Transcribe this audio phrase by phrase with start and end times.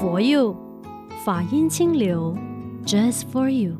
[0.00, 0.56] 佛佑
[1.26, 2.34] 法音清流
[2.86, 3.76] ，Just for you。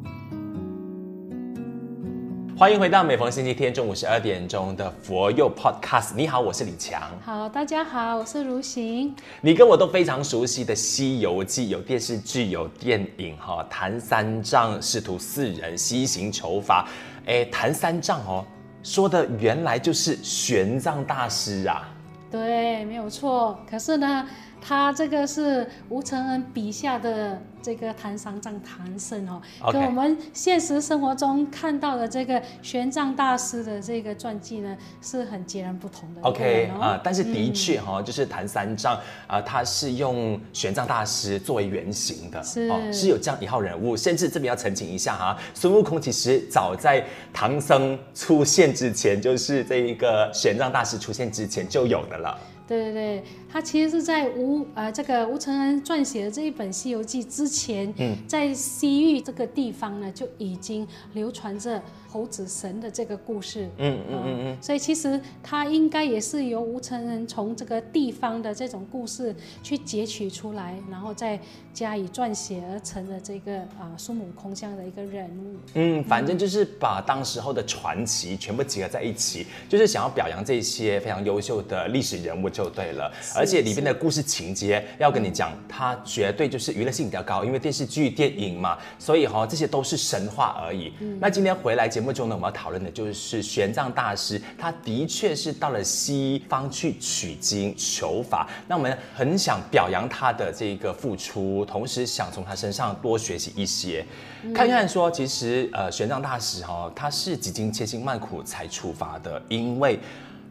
[2.54, 6.14] 欢迎回到每逢星期天中午十二点钟的佛佑 Podcast。
[6.14, 7.00] 你好，我是李强。
[7.24, 9.16] 好，大家好，我是如行。
[9.40, 16.86] 你跟我都非常熟悉的《西游记》，有电视剧，有电影，哈，唐三藏师徒四人西行求法。
[17.24, 18.44] 哎，唐三藏哦，
[18.82, 21.88] 说的原来就是玄奘大师啊。
[22.30, 23.58] 对，没有错。
[23.68, 24.24] 可是呢，
[24.60, 27.40] 他这个是吴承恩笔下的。
[27.62, 29.38] 这个唐三藏唐僧哦.
[29.70, 36.22] 跟我们现实生活中看到的这个玄奘大师的这个传记呢，是很截然不同的。
[36.22, 38.94] OK 啊、呃，但是的确哈、哦，嗯、就是唐三藏
[39.26, 43.94] 啊、呃，他是用玄奘大师作为原型的，是、哦、是有这样一号人物。
[43.94, 52.38] 甚至这边要澄清一下哈，孙悟空其实早在唐僧出现之前，就是这一个玄奘大师出现之前就有的了。
[52.70, 63.70] 对对对，他其实是在吴呃这个吴承恩撰写的这一本《西游记》之前，嗯，在西域这个地方呢，就已经流传着猴子神的这个故事。
[63.78, 64.58] 嗯嗯嗯嗯。
[64.60, 71.40] 所以其实他应该也是由吴承恩从这个地方的这种故事去截取出来，然后再
[71.72, 75.56] 加以撰写而成的这个啊孙悟空这样的一个人物。
[75.74, 82.50] 嗯，反正就是把当时候的传奇全部结合在一起，就是想要表扬这些非常优秀的历史人物。
[82.50, 90.92] 就对了，而且里面的故事情节要跟你讲，它绝对就是娱乐性比较高，因为电视剧、电影嘛，所以哈、哦、这些都是神话而已。
[90.98, 98.48] 嗯、那今天回来节目中呢，我们要讨论的就是玄奘大师，他的确是到了西方去取经求法。
[98.66, 104.04] 那我们很想表扬他的这个付出，同时想从他身上多学习一些，
[104.42, 109.98] 嗯、看看说其实呃玄奘大师哈、哦，他是几经千辛万苦才出发的，因为。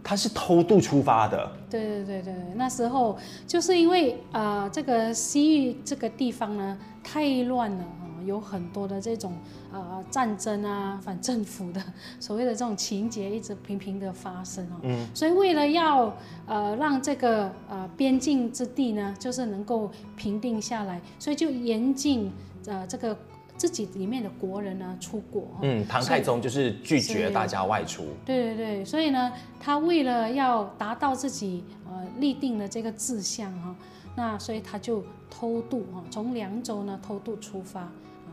[0.02, 7.84] 他是偷渡出发的，对对对对，那时候就是因为啊、呃，这个西域这个地方呢太乱了
[8.26, 9.34] 有很多的这种
[9.72, 11.82] 啊、呃、战争啊、反政府的
[12.20, 16.16] 所谓的这种情节一直频频的发生哦，嗯，所以为了要
[16.46, 22.32] 呃让这个呃边境之地呢，就是能够平定下来，所以就严禁
[22.66, 23.18] 呃这个。
[23.60, 28.06] 自己里面的国人呢出国，嗯，唐太宗就是拒绝大家外出。
[28.26, 33.76] 对对对，所以呢，他为了要达到自己呃立定的这个志向哈，
[34.16, 37.92] 那所以他就偷渡哈，从凉州呢偷渡出发啊，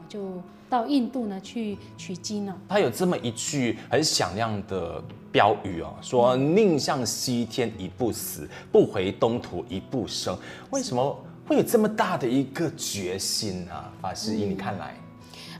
[0.08, 2.56] 就到印度呢去取经了。
[2.68, 10.36] 他有这么一句很响亮的标语哦，说宁向西天一步死，不回东土一步生。
[10.70, 11.16] 为什么
[11.46, 13.92] 会有这么大的一个决心啊？
[14.00, 14.94] 法师，以你看来？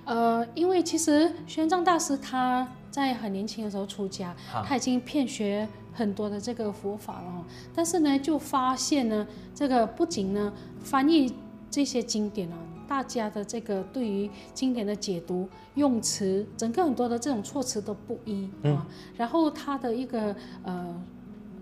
[0.05, 11.35] 呃，因为其实玄奘大师他在很年轻的时候出家，哈他已经遍学很多的这个佛法了，但是呢，就发现呢，这个不仅呢翻译
[11.71, 12.57] 这些经典啊，
[12.89, 18.79] 大家的这个对于经典的解读用词，整个很多的这种措辞都不一啊，嗯、
[19.17, 21.03] 然后它的一个呃。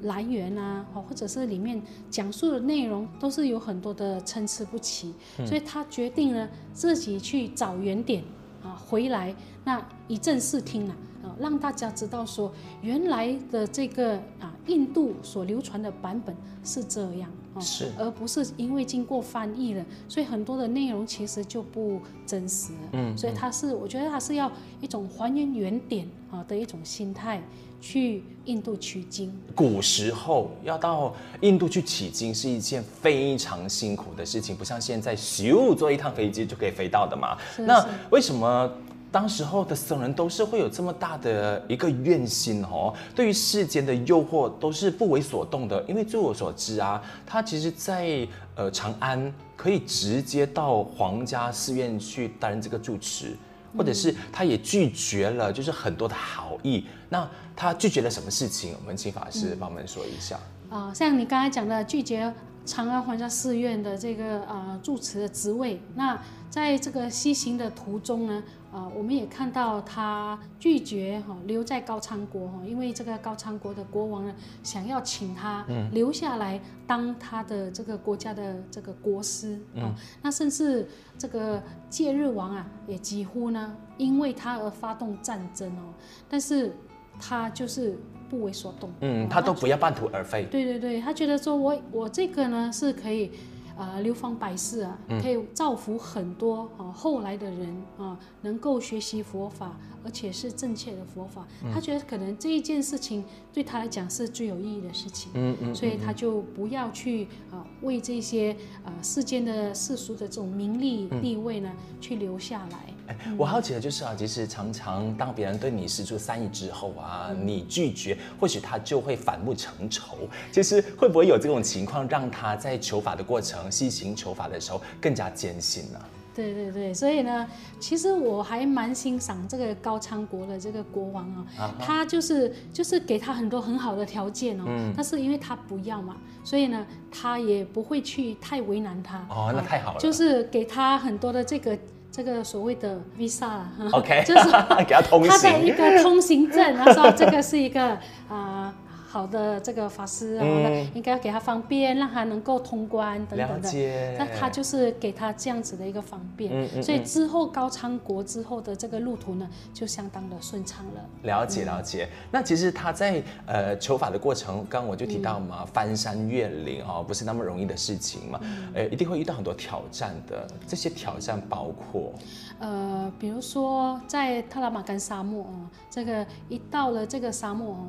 [0.03, 1.81] 来源啊，或者是里面
[2.11, 8.23] 讲述的内容都是有很多的参差不齐，嗯、所以他决定呢自己去找原点
[8.63, 12.53] 啊，回来那一正视听啊，啊，让大家知道说
[12.83, 22.79] 原来的这个啊印度所流传的版本是这样啊，是，而不是因为经过翻译了，所以很多的内容其实就不真实了。
[22.93, 24.51] 嗯，所以它是我觉得它是要
[24.81, 27.43] 一种还原原点啊的一种心态。
[27.81, 37.37] 去印度取经，古时候要到印度去取经是一件非常辛苦的事情，不像现在咻坐一趟飞机就可以飞到的嘛。
[37.51, 38.73] 是是，那为什么
[39.15, 42.93] 当时候的僧人都是会有这么大的一个愿心哦？
[43.15, 48.27] 对于世间的诱惑都是不为所动的，因为据我所知啊，他其实在
[48.57, 53.37] 呃长安可以直接到皇家寺院去担任这个住持。
[53.77, 56.85] 或者是他也拒绝了，就是很多的好意。
[57.09, 58.73] 那他拒绝了什么事情？
[58.81, 60.37] 我们请法师帮我们说一下。
[60.71, 62.33] 啊、呃，像你刚才讲的，拒绝
[62.65, 65.81] 长安皇家寺院的这个啊、呃、住持的职位。
[65.95, 66.19] 那
[66.49, 79.59] 在这个西行的途中呢，啊、呃，我们也看到他拒绝哈留在高昌国哈，因为这个高昌国的国王呢想要请他留下来当他的这个国家的这个国师。
[79.75, 80.89] 嗯，那甚至
[81.19, 85.93] 这个戒日王啊也几乎呢因为他而发动战争哦，
[86.29, 86.75] 但是
[87.21, 88.91] 他就是不为所动。
[89.01, 90.47] 嗯，他都不要半途而废。
[90.51, 93.31] 对对对，他觉得说我我这个呢是可以。
[93.77, 101.45] 呃流芳百世啊，可以造福很多啊后来的人啊，能够学习佛法，而且是正确的佛法。
[101.73, 112.94] 他觉得可能这一件事情对他来讲是最有意义的事情，嗯嗯，所以他就不要去啊为这些啊世间的世俗的这种名利地位呢去留下来。
[113.07, 120.17] 哎，我好奇的就是啊，其实常常当别人对你施出善意之后啊，你拒绝，或许他就会反目成仇。
[120.51, 126.01] 其实会不会有这种情况，让他在求法的过程、细行求法的时候更加艰辛呢？
[126.35, 127.47] 对对对，所以呢，
[127.79, 139.19] 其实我还蛮欣赏这个高昌国的这个国王啊，啊他就是就是给他很多很好的条件哦，嗯、但是因为他不要嘛，所以呢，他也不会去太为难他。
[139.29, 140.01] 哦，那太好了。
[140.01, 141.79] 就是给他很多的这个。
[142.15, 144.45] 这个所谓的 visa，OK，就是
[144.87, 147.99] 给他通行，他的一个通行证，他说这个是一个啊。
[148.29, 148.75] 呃
[149.15, 153.71] 好的，这个法师，嗯，应该要给他方便，让他能够通关等等的。
[154.19, 161.01] 那他就是给他这样子的一个方便，嗯嗯、所以之后高昌国之后的这个路途呢，就相当的顺畅了。
[161.23, 162.09] 了解了解。
[162.11, 170.45] 嗯、那其实他在呃求法的过程，刚刚我就提到嘛，嗯、翻山越岭哦，不是那么容易的事情嘛，嗯、呃，一定会遇到很多挑战的。
[170.67, 172.13] 这些挑战包括，
[172.59, 175.55] 呃，比如说在特拉玛干沙漠哦，
[175.89, 177.87] 这个一到了这个沙漠哦。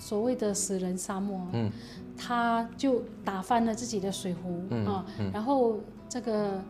[0.00, 1.70] 所谓的死人沙漠，嗯，
[2.16, 6.60] 他就打翻了自己的水壶，嗯，然后这个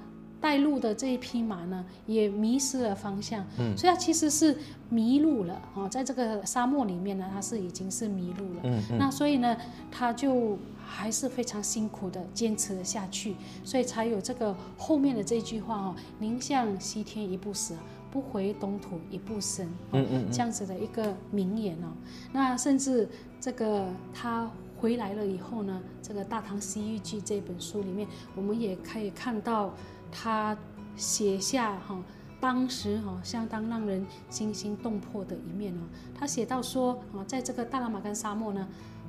[0.41, 4.57] 带路的这一匹马呢，也迷失了方向，嗯，所以他其实是
[4.89, 9.57] 迷路了，啊，在这个沙漠里面呢，他是已经是迷路了，嗯，嗯，那所以呢，
[9.93, 17.77] 他就还是非常辛苦的坚持了下去，所以才有这个后面的这句话哦，宁向西天一步死。
[18.11, 21.89] 不回东土一步生，嗯嗯，这样子的一个名言哦。
[22.33, 23.09] 那甚至
[23.41, 29.73] 这个他回来了以后呢，这个《大唐西域记》这本书里面，我们也可以看到
[30.11, 30.57] 他
[30.97, 32.03] 写下哈，
[32.41, 35.83] 当时哈相当让人惊心动魄的一面哦。
[36.19, 38.67] 他写到说啊，在这个大拉玛干沙漠呢，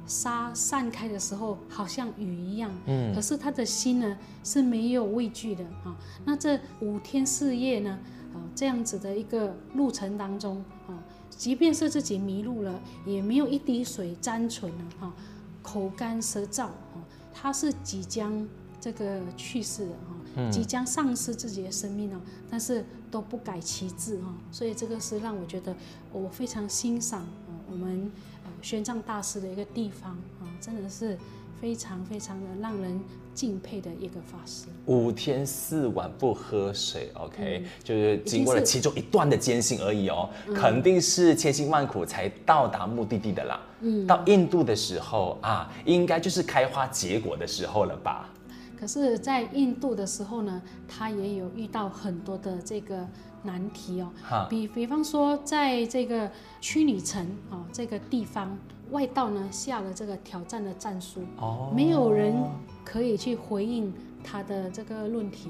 [0.07, 5.95] 沙散开的时候好像雨一样，嗯，可是他的心呢是没有畏惧的啊。
[6.25, 8.00] 那这五天四夜呢？
[8.33, 15.13] 啊，这样子的一个路程当中，啊，即便是自己迷路了，也没有一滴水沾唇了，哈，
[15.62, 17.03] 口干舌燥，啊，
[17.33, 18.48] 他是即将
[18.80, 25.75] 这个去世的，哈，即将丧失自己的生命了，但是都不改其志，哈，所以这个是让我觉得
[26.13, 28.09] 我非常欣赏啊，我们
[28.61, 31.17] 玄奘大师的一个地方，啊，真的是。
[31.61, 32.99] 非常非常的让人
[33.35, 43.61] 敬佩的一个法师，五天四晚不喝水，OK，、嗯、就是经过了其中一段的艰辛而已哦，嗯、肯定是千辛万苦才到达目的地的啦。
[43.81, 48.27] 嗯，到印度的时候啊，应该就是开花结果的时候了吧？
[48.81, 53.07] 可是，在印度的时候呢，他也有遇到很多的这个
[53.43, 58.57] 难题哦，哈比比方说，在这个屈里城啊这个地方。
[58.89, 62.35] 外道呢下了这个挑战的战书，哦，没有人
[62.83, 65.49] 可以去回应他的这个论题，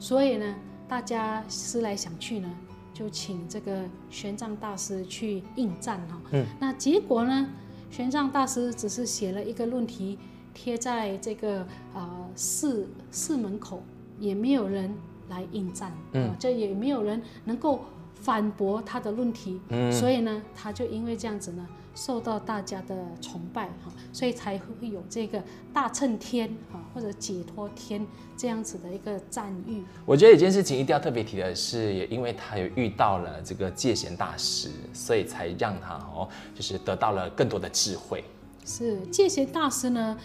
[0.00, 0.56] 所以呢，
[0.88, 2.50] 大家思来想去呢，
[2.92, 6.20] 就请这个玄奘大师去应战哈。
[6.32, 7.48] 嗯，那结果呢，
[7.92, 10.18] 玄奘大师只是写了一个论题，
[10.54, 13.82] 贴在这个啊、呃、寺寺门口，
[14.18, 14.94] 也没有人
[15.28, 17.80] 来应战，嗯，这也没有人能够
[18.14, 21.66] 反驳他的论题，嗯，所以呢，他就因为这样子呢。
[21.92, 25.42] 受到大家的崇拜哈，所以才会有这个
[25.74, 29.82] 大乘天哈，或者解脱天这样子的一个赞誉。
[30.06, 38.24] 我觉得有件事情一定要特别提的是，也因为他有遇到了这个戒贤大师，所以才让他哦，就是得到了更多的智慧。
[38.64, 40.16] 是戒贤大师呢，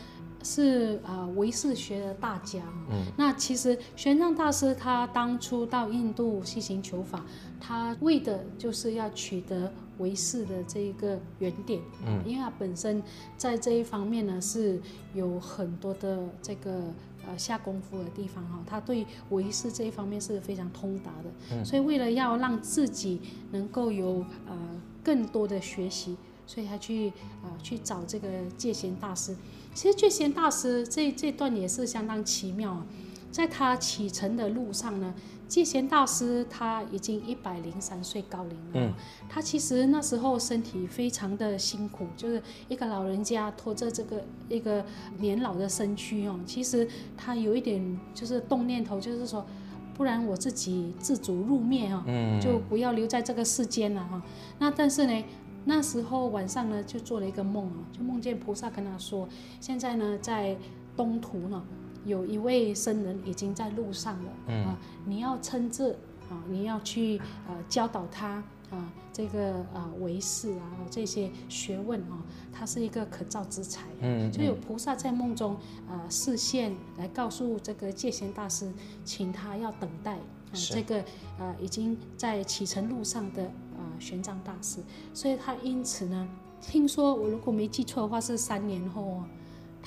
[0.46, 2.62] 是啊唯识学的大家。
[2.90, 7.26] 嗯，那其实玄奘大师他当初到印度西行求法，
[7.60, 9.70] 他为的就是要取得。
[9.98, 13.02] 唯识的这一个原点，嗯，因为他本身
[13.38, 14.78] 在这一方面呢是
[15.14, 16.82] 有很多的这个
[17.26, 23.22] 呃下功夫的地方哈，他对唯识这一方面是非常通达的，嗯，所以为了要让自己
[23.54, 27.08] 能够有呃更多的学习，所以他去
[27.42, 29.34] 啊、呃、去找这个戒贤大师。
[29.76, 32.86] 其实戒贤大师这这段也是相当奇妙啊，
[33.30, 35.14] 在他启程的路上呢。
[35.48, 38.94] 戒贤大师他已经一百零三岁高龄了，嗯，
[39.30, 44.84] 他其实那时候身体非常的辛苦，就是一个老人家拖着这个一个
[45.20, 49.46] 年老的身躯哦，其实他有一点就是动念头，就是说，
[49.94, 54.20] 不然我自己自主入灭哈，嗯，就不要留在这个世间了哈。
[54.58, 55.24] 那但是呢，
[55.66, 59.28] 那时候晚上呢就做了一个梦啊，就梦见菩萨跟他说，
[59.60, 60.56] 现在呢在
[60.96, 61.62] 东土呢。
[62.06, 65.94] 有一位僧人已经在路上了，嗯、啊，你要亲自
[66.30, 72.22] 啊，你要去呃教导他啊，这个啊为师啊这些学问啊，
[72.54, 75.58] 他是一个可造之材，嗯，嗯，就有菩萨在梦中
[75.90, 78.72] 啊示现来告诉这个戒贤大师，
[79.04, 80.20] 请他要等待
[80.56, 81.04] 啊这个
[81.38, 83.44] 呃已经在启程路上的
[83.78, 84.80] 呃玄奘大师，
[85.14, 86.28] 所以他因此呢。
[86.62, 89.22] 听说我如果没记错的话，是三年后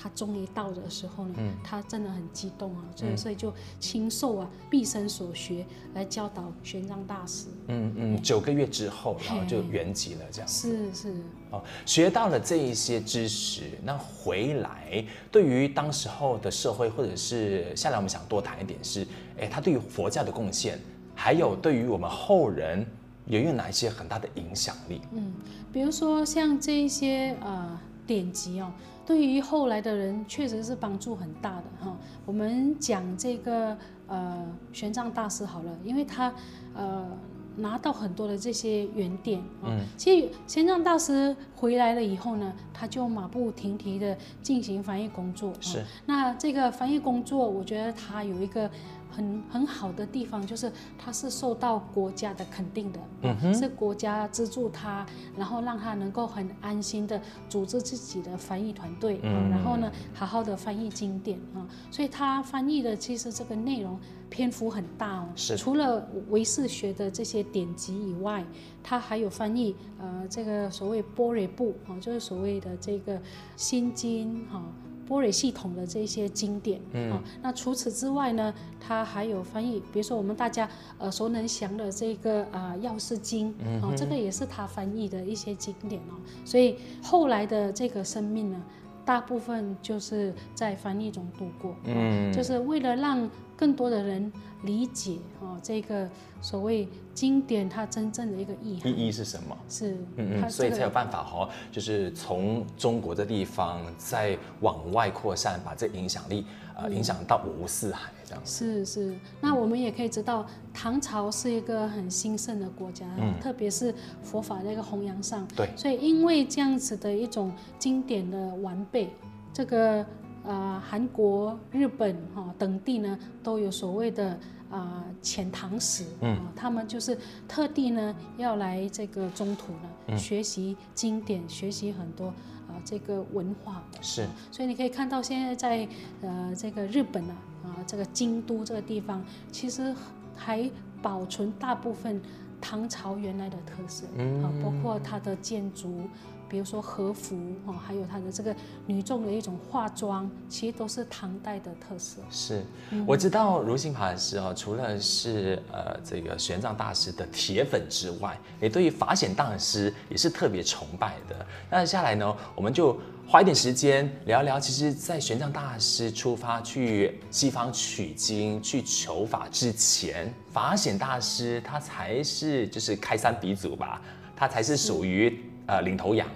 [0.00, 7.46] 他终于到的时候呢，嗯、他真的很激动啊，所以所以就倾授啊毕生所学来教导玄奘大师。
[7.66, 10.48] 嗯嗯，九个月之后，然后就圆寂了，这样。
[10.48, 11.14] 是是。
[11.50, 19.06] 哦，学到了这一些知识，那回来对于当时候的社会，或者是下来我们想多谈一点是，
[19.38, 20.78] 哎，他对于佛教的贡献，
[21.14, 22.86] 还有对于我们后人。
[23.26, 25.02] 有没有哪一些很大的影响力？
[25.12, 25.34] 嗯，
[25.70, 28.72] 比如说像这一些呃典籍哦，
[29.08, 31.96] 对于后来的人确实是帮助很大的哈。
[32.26, 33.74] 我们讲这个
[34.06, 36.30] 呃玄奘大师好了，因为他
[36.74, 37.08] 呃
[37.56, 45.54] 拿到很多的这些原典，嗯，其实玄奘大师回来了以后呢，他就马不停蹄的进行翻译工作。
[45.58, 48.70] 是，那这个翻译工作，我觉得他有一个。
[49.10, 63.98] 很很好的地方就是，他是受到国家的肯定的，是国家资助他，然后让他能够很安心的组织自己的翻译团队，嗯，然后呢，好好的翻译经典啊，所以他翻译的其实这个内容
[64.28, 68.44] 篇幅很大哦，是，除了唯识学的这些典籍以外，
[68.82, 73.20] 他还有翻译呃这个所谓般若部啊，就是所谓的这个
[73.56, 74.62] 心经哈。
[75.08, 86.14] 般若系统的这些经典，嗯、哦，那除此之外呢，它还有翻译，比如说我们大家耳熟能详的这个啊《药师经》，嗯，哦，这个也是他翻译的一些经典哦。
[86.44, 88.62] 所以后来的这个生命呢，
[89.04, 96.08] 大部分就是在翻译中度过，嗯，就是为了让更多的人理解哦这个
[96.40, 98.80] 所谓经典它真正的一个意义。
[98.84, 99.56] 意义是什么？
[99.68, 106.46] 是，嗯嗯，所以才有办法哈，就是从中国的地方再往外扩散，把这影响力
[106.76, 108.42] 呃影响到五湖四海这样。
[108.44, 119.10] 是是，那我们也可以知道，唐朝是一个很兴盛的国家，嗯，特别是佛法的一个弘扬上，对，所以因为这样子的一种经典的完备，
[119.52, 120.06] 这个。
[120.44, 124.38] 啊、呃，韩国、日本哈、哦、等地呢，都有所谓的
[124.70, 132.34] 啊遣唐使，嗯、哦，他们就是特地呢要来这个中土呢、嗯、学习经典，学习很多啊、
[132.68, 133.82] 呃、这个文化。
[134.00, 135.88] 是、哦，所以你可以看到现在在
[136.22, 139.94] 呃这个日本啊啊这个京都这个地方，其实
[140.34, 140.70] 还
[141.02, 142.20] 保存大部分
[142.60, 146.08] 唐朝原来的特色，啊、嗯哦，包括它的建筑。
[146.48, 147.36] 比如说和服
[147.66, 148.54] 哦，还有它的这个
[148.86, 152.22] 女众的一种化妆，其实都是唐代的特色。
[152.30, 152.64] 是，
[153.06, 161.46] 我知道如行法师哦，除了是呃这个玄奘大师的铁粉之外，也对于法显大师也是特别崇拜的。
[161.70, 164.58] 那下来呢，我们就花一点时间聊一聊。
[164.58, 174.00] 其实，在玄奘大师出发去西方取经、去求法之前，法显大师他才是就是开山鼻祖吧，
[174.34, 175.44] 他才是属于。
[175.68, 176.26] 呃，领头羊，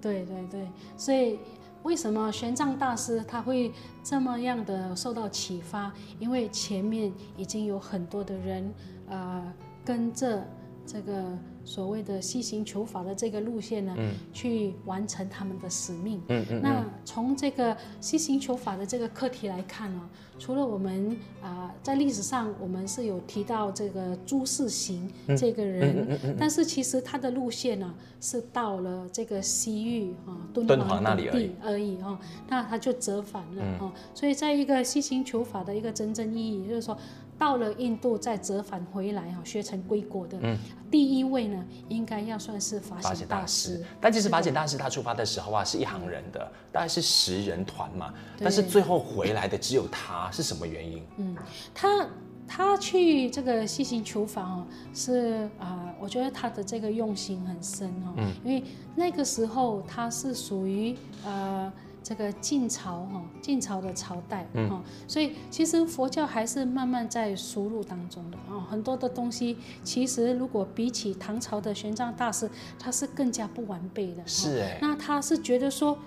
[0.00, 1.38] 对对对，所以
[1.84, 3.72] 为什么玄奘大师他会
[4.02, 5.92] 这么样的受到启发？
[6.18, 8.74] 因为前面已经有很多的人，
[9.08, 9.52] 呃，
[9.84, 10.44] 跟着
[10.84, 11.38] 这个。
[11.64, 16.20] 所谓的西行求法的这个路线呢，嗯、去完成他们的使命。
[16.28, 21.10] 嗯嗯嗯、那从这个西行求法的这个课题来看呢，除了我们
[21.42, 33.78] 啊、呃，在历史上我们是有提到这个朱士行这个人，但是其实他的路线呢是到了这个西域啊敦煌那里而已而已哈，那他就折返了哈。
[33.82, 36.96] 嗯、所以在一个西行求法的一个真正意义，就是说。
[37.40, 40.58] 到了印度再折返回来哈，学成归国的嗯
[40.90, 43.82] 第一位呢，应该要算是法显大师。
[43.98, 48.12] 但其实法显大师他出发的时候啊，是一行人的，大概是十人团嘛。
[48.38, 51.02] 但是最后回来的只有他，是什么原因？
[51.16, 51.34] 嗯，
[51.72, 52.06] 他
[52.46, 58.12] 他去这个西行求法哦，是啊、呃，我觉得他的这个用心很深哦。
[58.18, 58.62] 嗯，因为
[58.94, 60.94] 那个时候他是属于
[61.24, 61.72] 呃。
[62.02, 74.22] 这个晋朝哈，晋朝的朝代哈，嗯、所以其实佛教还是慢慢在输入当中的啊，很多的东西其实如果比起唐朝的玄奘大师，他是更加不完备的。
[74.26, 75.98] 是哎，那他是觉得说，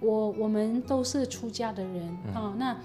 [0.00, 2.76] 我我们都是出家的人啊，嗯、那。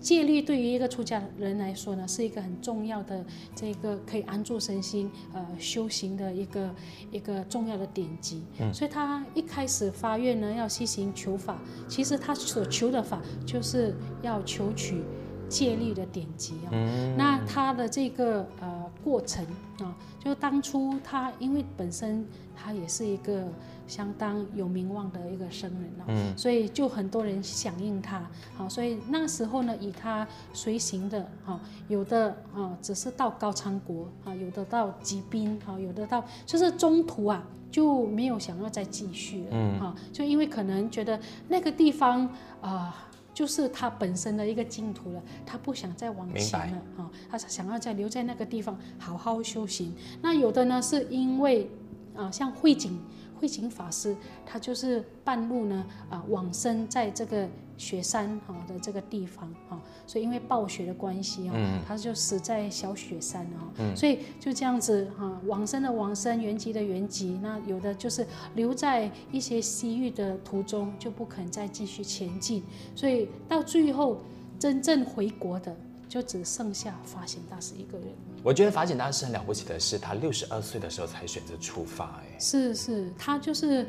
[0.00, 3.24] 戒律对于一个出家人来说呢，是一个很重要的
[3.54, 6.74] 这个可以安住身心、呃修行的一个
[7.10, 8.44] 一个重要的典籍。
[8.60, 11.58] 嗯，所以他一开始发愿呢，要西行求法。
[11.88, 15.02] 其实他所求的法，就是要求取
[15.48, 16.68] 戒律的典籍啊。
[16.72, 19.46] 嗯、那他的这个呃过程
[19.78, 23.46] 啊，就当初他因为本身他也是一个
[23.86, 28.28] 相当有名望的一个僧人啊，嗯、所以就很多人响应他。
[28.56, 37.46] 好，所以那时候呢，以他随行的啊，有的啊只是到高昌国啊，有的到吉宾啊，有的到就是中途啊。
[37.68, 42.24] 就没有想要再继续了，嗯，啊，就因为可能觉得那个地方
[42.62, 42.94] 啊、呃，
[43.36, 49.92] 就是他本身的一个净土了，他不想再往前了，啊白，他想要再留在那个地方好好修行。
[50.22, 51.70] 那有的呢，是因为
[52.16, 52.98] 啊，像慧景。
[53.38, 54.16] 慧景法师，
[54.46, 57.46] 他就是半路呢啊往生在这个
[57.78, 72.62] 雪山哈的这个地方哈，所以因为暴雪的关系啊，他就死在小雪山啊，所以就这样子哈往生的往生，原籍的原籍，那有的就是留在一些西域的途中，就不肯再继续前进，
[72.94, 74.20] 所以到最后
[74.58, 75.76] 真正回国的。
[76.08, 78.06] 就只剩下法显大师一个人。
[78.44, 82.22] 我觉得法显大师很了不起的是，他六十二岁的时候才选择出发。
[82.22, 83.84] 哎，是是，他就是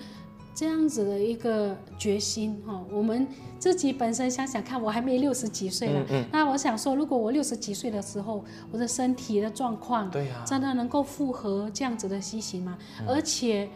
[0.58, 2.84] 这样子的一个决心哈。
[2.92, 3.28] 我们
[3.60, 12.76] 自己本身想想看，我还没六十几岁了，嗯嗯、那我想说，如果我六十几岁的时候，我的身体的状况，对呀，真的能够符合这样子的西行吗？
[13.02, 13.70] 嗯、而且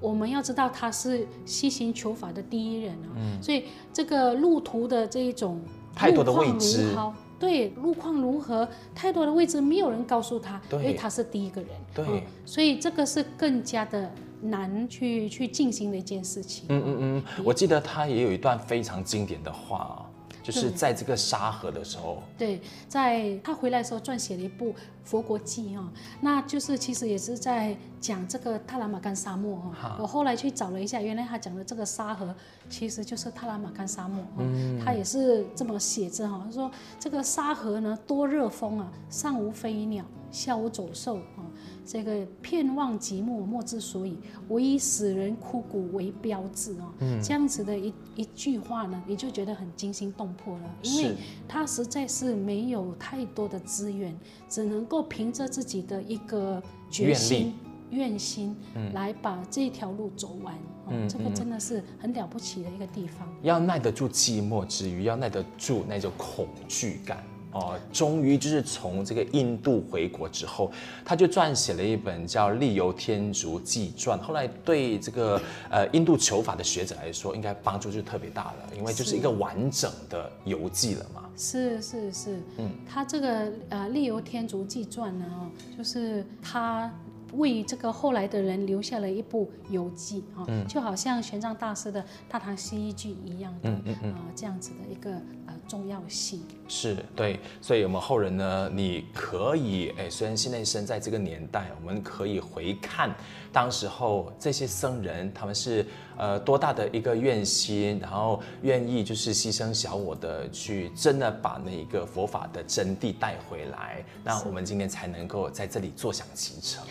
[0.00, 5.60] 我们要知道，他是西行求法的第一人啊，嗯、所以这个路途的这一种
[5.94, 6.96] 太多的未知。
[7.38, 14.08] 对，路况如何，太多的位置没有人告诉他，因为他是第一个人，对、嗯，所以这个是更加的
[14.42, 16.66] 难去去进行的一件事情。
[16.68, 20.06] 嗯嗯嗯，我记得他也有一段非常经典的话。
[20.42, 24.72] 就是在这个沙河的时候，对，在他回来的时候撰写了一部
[25.04, 25.88] 《佛国记》哈，
[26.20, 29.96] 那就是其实也是在讲这个塔拉玛干沙漠哈。
[30.00, 32.34] 我后来去找了一下，原来他讲的这个沙河
[32.68, 36.68] 其实就是塔拉玛干沙漠嗯，他也是这么写着哈，他说
[36.98, 41.41] 这个沙河呢多热风啊，上无飞鸟，下无走兽啊。
[41.84, 44.16] 这个片望寂寞，莫之所以，
[44.48, 46.92] 唯以使人枯骨为标志啊！
[47.00, 51.14] 嗯、这样子的一一句话呢，你就觉得很惊心动魄了，因为
[51.48, 54.16] 他实在是没有太多的资源，
[54.48, 57.52] 只能够凭着自己的一个决心、
[57.90, 58.56] 愿力心
[58.92, 60.56] 来把这条路走完。
[60.88, 63.26] 嗯、这个真的是很了不起的一个地方。
[63.42, 67.24] 要耐得住寂寞之余，要耐得住那种恐惧感。
[67.52, 70.72] 哦，终于就是从这个印度回国之后，
[71.04, 74.18] 他就撰写了一本叫《利游天竺纪传》。
[74.22, 81.22] 后来对这个呃印度求法的学者来说，应该帮助就特别大了，因为就是一个完整的游记了嘛。
[81.36, 86.90] 是是是，嗯，他这个呃《利游天竺纪传》呢，哦，就是他。
[87.32, 95.10] 为这个后来的人留下了一部游记啊，嗯、就好像玄奘大师的《大唐西域记》一样的，啊嗯嗯、呃，这样子的一个
[95.46, 96.42] 呃重要性。
[96.68, 103.14] 是对，所以我们后人呢，你可以哎，虽然现在生在这个年代，我们可以回看
[103.52, 105.84] 当时候这些僧人，他们是
[106.16, 116.82] 呃多大的一个愿心，然后愿意就是牺牲小我的去真的把那一个佛法的真谛带回来，那我们今天才能够在这里坐享其成。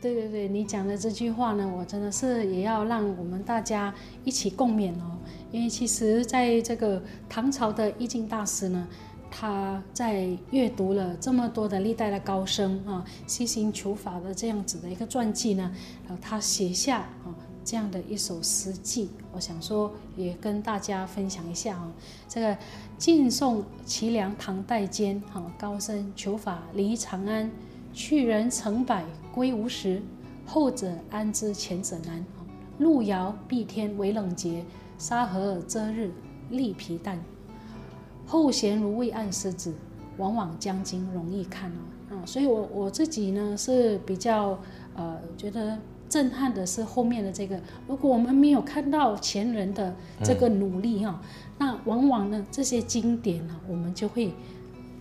[0.00, 5.18] 对对对，你讲的这句话呢，我真的是也要让我们大家一起共勉哦。
[5.52, 8.88] 因为其实在这个唐朝的义净大师呢，
[9.34, 15.74] 他在阅读了这么多的历代的高僧啊，西行求法的这样子的一个传记呢，
[16.06, 21.90] 然后他写下啊这样的一首诗记，我想说也跟大家分享一下啊。
[22.28, 22.56] 这个
[22.98, 27.50] 晋宋齐梁唐代间，哈高僧求法离长安。
[27.94, 30.00] 去人成百归无十，
[30.46, 32.24] 后者安知前者难？
[32.78, 34.64] 路遥碧天为冷节，
[34.96, 36.10] 沙河遮日
[36.48, 37.22] 立皮淡。
[38.32, 39.74] 后贤如未按师子，
[40.16, 42.24] 往往将经容易看哦啊！
[42.24, 44.58] 所以我我自己呢是比较
[44.96, 45.76] 呃觉得
[46.08, 54.32] 震撼的是后面的这个，如果我们没有看到前人的这个努力哈，嗯、那往往呢这些经典呢，我们就会。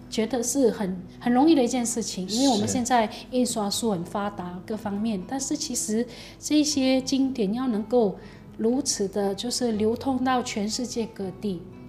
[0.09, 5.23] 觉得是很很容易的一件事情，因为我们现在印刷术很发达，各方面。
[5.25, 6.05] 但是其实
[6.37, 8.17] 这些经典要能够
[8.57, 11.80] 如此的，就是流通到全世界各地哦，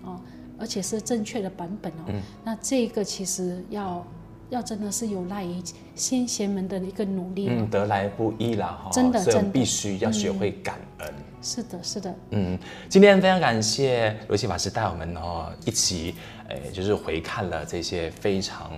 [0.63, 2.05] 而且是正确的版本哦。
[2.07, 4.07] 嗯、那这个其实要
[4.51, 5.61] 要真的是有赖于
[5.97, 7.49] 先贤们的一个努力。
[7.51, 11.09] 嗯，得来不易啦哈，真的，真的，所以必须要学会感恩。
[11.09, 12.15] 嗯是的，是的。
[12.31, 12.57] 嗯，
[12.89, 16.15] 今天非常感谢罗西法师带我们哦一起，
[16.49, 18.71] 呃，就是回看了这些非常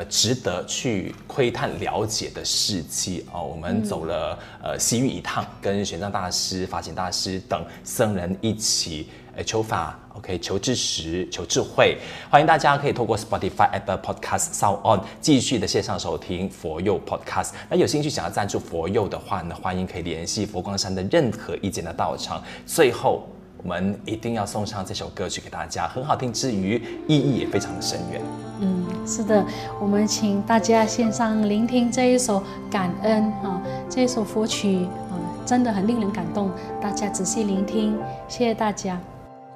[0.00, 3.44] 呃值得去窥探了解的事迹哦。
[3.44, 9.08] 我们走了呃西域一趟，跟玄奘大师、法显大师等僧人一起。
[9.36, 11.96] 呃求法，OK，求知识，求智慧。
[12.28, 17.50] 欢迎大家可以透过 Spotify、Apple Podcast、Sound On 继续的线上收听佛佑 Podcast。
[17.68, 22.42] 那有兴趣想要赞助佛佑的话呢，欢迎可以联系佛光山的任何一间的道场。
[22.66, 23.28] 最后，
[23.62, 28.20] 我们一定要送上这首歌曲给大家，很好听之余，意义也非常的深远。
[28.62, 29.44] 嗯，是的，
[29.80, 37.96] 我们请大家线上聆听这一首感恩啊，这一首佛曲啊，真的很令人感动，大家仔细聆听，
[38.28, 39.00] 谢谢大家。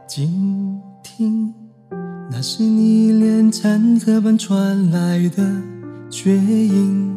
[0.06, 1.54] 静听，
[2.30, 5.44] 那是你连残荷般传来的
[6.10, 7.16] 绝音，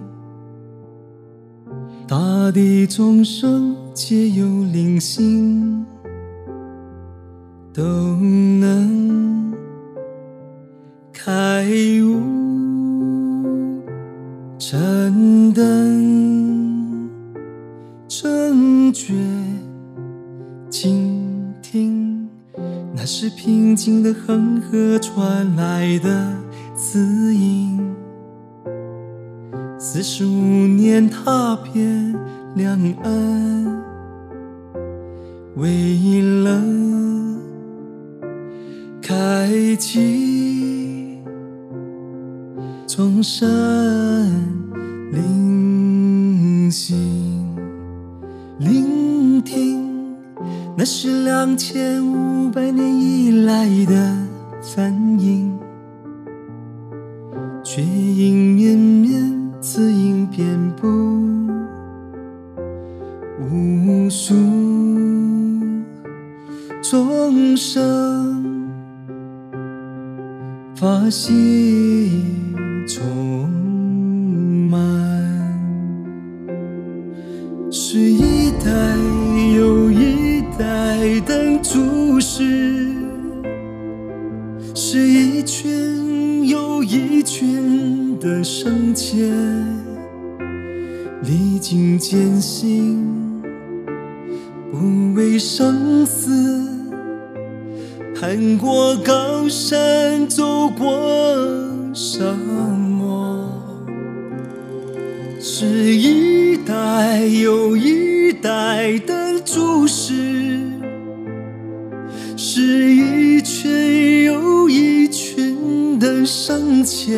[2.07, 2.17] 大
[2.51, 5.85] 地众生皆有灵性，
[7.73, 8.86] 都能
[11.19, 11.65] 开
[12.03, 12.21] 悟
[14.59, 17.09] 成灯
[18.07, 19.15] 正觉，
[20.69, 22.29] 静听，
[22.95, 26.33] 那是平静的恒河传来的
[26.75, 27.79] 字音，
[29.79, 32.15] 四十五年踏遍
[32.55, 33.83] 两岸，
[35.55, 36.61] 为了。
[39.01, 40.46] 开启
[42.97, 43.47] 众生
[45.11, 46.97] 灵性，
[48.57, 50.15] 聆听，
[50.75, 54.17] 那是两千五百年以来的
[54.63, 55.55] 梵音，
[57.63, 60.47] 觉音绵绵，慈音遍
[60.81, 60.87] 布
[63.47, 64.33] 无数
[66.81, 68.57] 众生。
[70.73, 71.35] 发现
[92.47, 93.03] 心，
[94.71, 96.31] 不畏生死。
[98.15, 100.87] 攀过高山，走过
[101.93, 103.49] 沙漠，
[105.41, 110.13] 是一代又一代的注视，
[112.37, 117.13] 是一群又一群的僧伽，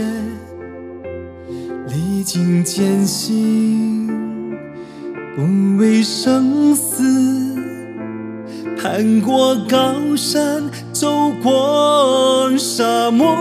[1.88, 3.89] 历经艰辛，
[5.40, 7.56] 不畏生死，
[8.78, 10.62] 攀过高山。
[10.92, 13.34] 走过沙漠，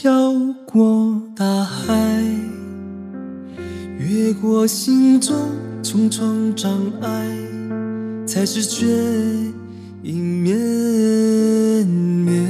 [0.00, 0.32] 飘
[0.64, 1.92] 过大海
[3.98, 5.34] 越过心中
[5.82, 6.70] 重重障
[7.02, 7.26] 碍
[8.24, 8.86] 才知觉
[10.04, 12.46] 影绵绵。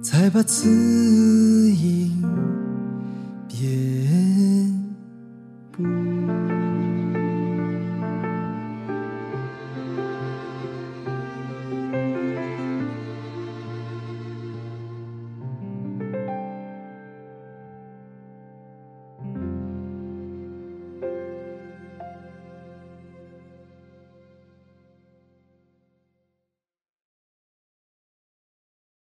[0.00, 0.70] 才把自